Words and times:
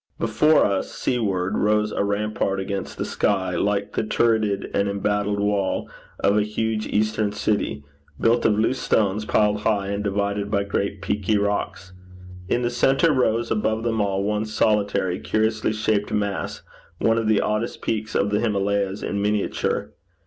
Before 0.17 0.65
us, 0.65 0.91
seaward, 0.91 1.59
rose 1.59 1.91
a 1.91 2.03
rampart 2.03 2.59
against 2.59 2.97
the 2.97 3.05
sky, 3.05 3.55
like 3.55 3.93
the 3.93 4.01
turreted 4.01 4.71
and 4.73 4.89
embattled 4.89 5.39
wall 5.39 5.87
of 6.19 6.35
a 6.37 6.41
huge 6.41 6.87
eastern 6.87 7.31
city, 7.31 7.83
built 8.19 8.43
of 8.43 8.57
loose 8.57 8.79
stones 8.79 9.25
piled 9.25 9.59
high, 9.59 9.89
and 9.89 10.03
divided 10.03 10.49
by 10.49 10.63
great 10.63 11.03
peaky 11.03 11.37
rocks. 11.37 11.93
In 12.49 12.63
the 12.63 12.71
centre 12.71 13.11
rose 13.13 13.51
above 13.51 13.83
them 13.83 14.01
all 14.01 14.23
one 14.23 14.45
solitary 14.45 15.19
curiously 15.19 15.71
shaped 15.71 16.11
mass, 16.11 16.63
one 16.97 17.19
of 17.19 17.27
the 17.27 17.39
oddest 17.41 17.83
peaks 17.83 18.15
of 18.15 18.31
the 18.31 18.39
Himmalays 18.39 19.03
in 19.03 19.21
miniature. 19.21 19.93